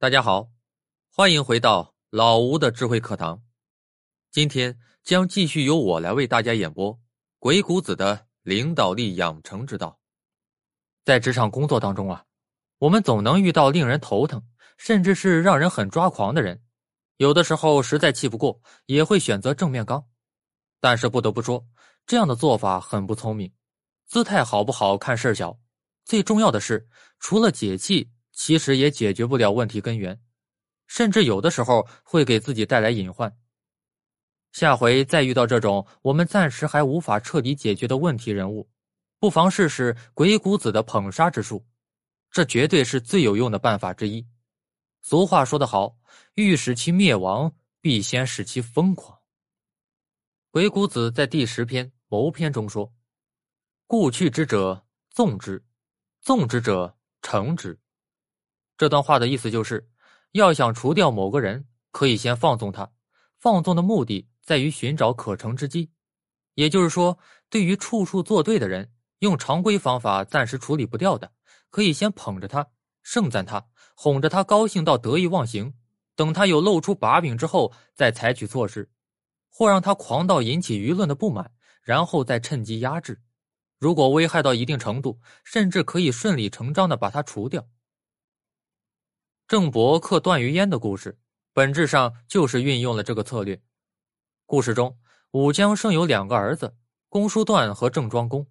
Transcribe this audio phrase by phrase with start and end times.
[0.00, 0.48] 大家好，
[1.10, 3.42] 欢迎回到老吴的智慧课堂。
[4.30, 6.94] 今天将继续由我来为大家演播
[7.40, 9.88] 《鬼谷子的领导力养成之道》。
[11.04, 12.24] 在职场工作当中啊，
[12.78, 14.40] 我们总能遇到令人头疼，
[14.76, 16.62] 甚至是让人很抓狂的人。
[17.16, 20.06] 有的时候实在气不过，也会选择正面刚。
[20.80, 21.66] 但是不得不说，
[22.06, 23.52] 这样的做法很不聪明。
[24.06, 25.58] 姿态好不好看事小，
[26.04, 26.88] 最重要的是，
[27.18, 28.12] 除了解气。
[28.38, 30.22] 其实也解决不了问题根源，
[30.86, 33.36] 甚至有的时候会给自己带来隐患。
[34.52, 38.70] 下回再遇到这种我们暂时还无法彻底解决的问题人物，
[39.18, 41.66] 不妨试试鬼谷子的捧杀之术，
[42.30, 44.24] 这绝对是最有用的办法之一。
[45.02, 45.98] 俗话说得好，
[46.34, 49.18] 欲使其灭亡，必先使其疯狂。
[50.52, 52.94] 鬼谷子在第十篇谋篇中说
[53.88, 55.64] ：“故去之者纵之，
[56.20, 57.76] 纵之者成之。”
[58.78, 59.90] 这段话的意思就是，
[60.30, 62.88] 要想除掉某个人，可以先放纵他。
[63.40, 65.90] 放纵的目的在于寻找可乘之机。
[66.54, 67.18] 也就是说，
[67.50, 71.32] 对于处处作对的人，用常规方法暂时处理不掉的，
[71.70, 72.68] 可以先捧着他，
[73.02, 75.74] 盛赞他，哄着他高兴到得意忘形。
[76.14, 78.88] 等他有露出把柄之后，再采取措施，
[79.50, 81.50] 或让他狂到引起舆论的不满，
[81.82, 83.20] 然后再趁机压制。
[83.80, 87.66] 如果危害到一定程度，甚至可以顺理成章的把他除掉。
[89.48, 91.18] 郑伯克段于鄢的故事，
[91.54, 93.58] 本质上就是运用了这个策略。
[94.44, 94.94] 故事中，
[95.30, 96.76] 武姜生有两个儿子，
[97.08, 98.46] 公叔段和郑庄公。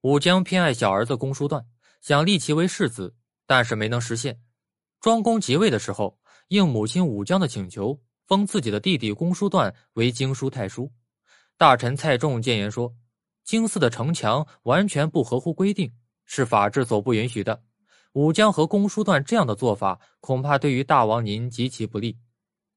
[0.00, 1.64] 武姜偏爱小儿子公叔段，
[2.00, 3.14] 想立其为世子，
[3.46, 4.40] 但是没能实现。
[5.00, 10.90] 庄公即位的时候，应母亲武姜的请求，封自己的弟弟公叔段为京书太叔。
[11.56, 12.92] 大臣蔡仲谏言说，
[13.44, 17.62] 京寺的城墙完全不合乎规定，是法制所不允许的。
[18.14, 22.16] 武姜和公叔段这样的做法，恐怕对于大王您极其不利。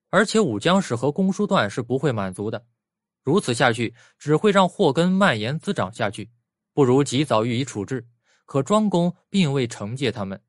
[0.09, 2.65] 而且武姜氏和公叔段是不会满足的，
[3.21, 6.31] 如此下去只会让祸根蔓延滋长下去，
[6.73, 8.07] 不如及早予以处置。
[8.47, 10.41] 可庄公并未惩戒他们，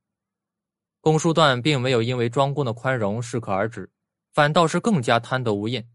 [1.03, 3.91] 公叔段并没有因为庄公的宽容适可而止，
[4.33, 5.87] 反倒是更加贪得无厌。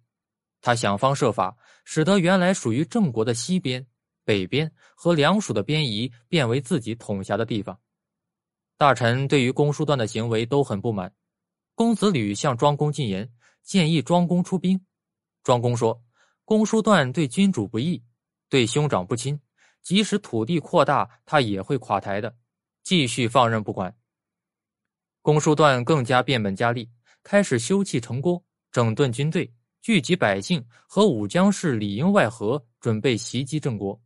[0.61, 3.87] 他想方设法使得原来属于郑国的西边、
[4.23, 7.79] 北边和梁属的边夷变为自己统辖的地方。
[8.83, 11.09] 大臣对于公叔段的行为都很不满，
[11.73, 13.31] 公子吕向庄公进言，
[13.63, 14.77] 建议庄公出兵。
[15.41, 16.03] 庄公说
[16.43, 18.03] ：“公叔段对君主不义，
[18.49, 19.39] 对兄长不亲，
[19.81, 22.35] 即使土地扩大，他也会垮台的。”
[22.83, 23.95] 继续放任不管。
[25.21, 26.89] 公叔段更加变本加厉，
[27.23, 29.49] 开始修葺城郭，整顿军队，
[29.81, 33.97] 聚集百姓，和武姜氏里应外合，准备袭击郑国。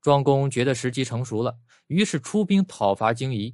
[0.00, 1.58] 庄公觉得时机成熟了，
[1.88, 3.52] 于是出兵讨伐荆夷。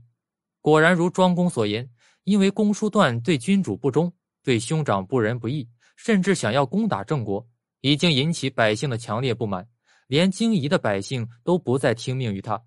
[0.67, 1.89] 果然如庄公所言，
[2.25, 4.13] 因为公叔段对君主不忠，
[4.43, 7.47] 对兄长不仁不义，甚至想要攻打郑国，
[7.83, 9.65] 已经引起百姓的强烈不满，
[10.09, 12.61] 连荆夷的百姓都不再听命于他。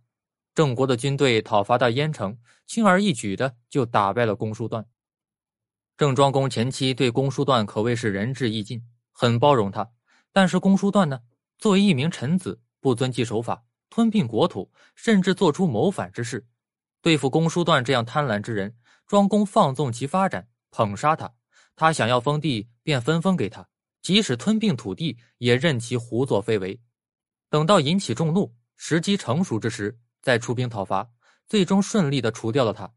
[0.56, 4.86] 郑国的军队讨伐到燕城，轻而易举的就打败了公叔段。
[5.98, 8.82] 郑庄公前期对公叔段可谓是仁至义尽，
[9.12, 9.86] 很包容他。
[10.32, 11.20] 但是公叔段呢，
[11.58, 16.48] 作为一名臣子，不遵纪守法，吞并国土，甚至做出谋反之事。
[17.02, 18.76] 对付公叔段这样贪婪之人，
[19.08, 21.34] 庄公放纵其发展，捧杀他。
[21.76, 23.64] 他想要封地，便分封给他；
[24.02, 26.82] 即使吞并土地，也任其胡作非为。
[27.50, 31.10] 等到引起众怒，时机成熟之时，再出兵讨伐，
[31.48, 32.94] 最终顺利的除掉了他。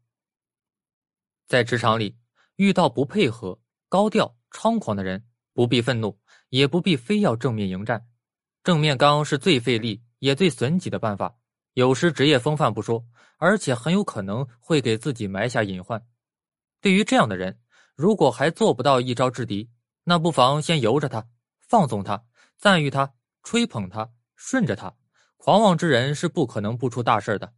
[1.47, 2.17] 在职场里，
[2.57, 8.05] 遇到不配合、高调、猖狂的人，不必愤怒，也不必非要正面迎战。
[8.63, 11.37] 正面刚是最费力也最损己的办法。
[11.73, 13.03] 有失职业风范不说，
[13.37, 16.05] 而且很有可能会给自己埋下隐患。
[16.81, 17.59] 对于这样的人，
[17.95, 19.69] 如果还做不到一招制敌，
[20.03, 21.25] 那不妨先由着他，
[21.59, 22.23] 放纵他，
[22.57, 24.93] 赞誉他，吹捧他，顺着他。
[25.37, 27.51] 狂妄之人是不可能不出大事的。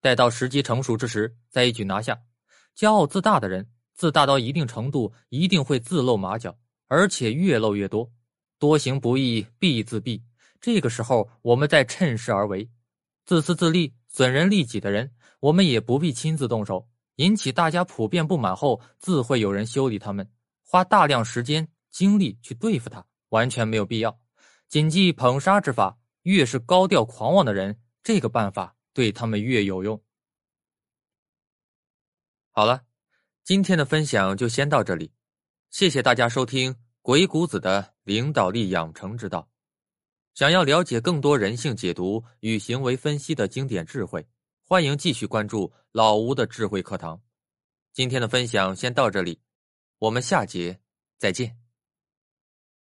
[0.00, 2.18] 待到时机成熟之时，再一举拿下。
[2.76, 6.56] 骄傲自大的人，自大到一定程度，一定会自露马脚，
[6.88, 8.10] 而且越露越多。
[8.58, 10.20] 多行不义必自毙。
[10.60, 12.68] 这个时候，我们再趁势而为。
[13.24, 20.28] 自私自利、损人利己的人，我们也不必亲自动手，引起大家普遍不满后，自会有人修理他们。
[20.62, 24.18] 花大量时间精力去对付他，完全没有必要。
[24.68, 30.00] 谨记捧杀之法，越是高调狂妄的人，这个办法对他们越有用。
[32.52, 32.82] 好了，
[33.42, 35.10] 今天的分享就先到这里，
[35.70, 39.49] 谢谢大家收听鬼谷子的领导力养成之道。
[40.34, 44.26] 想要了解更多人性解读与行为分析的经典智慧，
[44.64, 47.20] 欢迎继续关注老吴的智慧课堂。
[47.92, 49.40] 今天的分享先到这里。
[49.98, 50.80] 我们下节
[51.18, 51.59] 再见。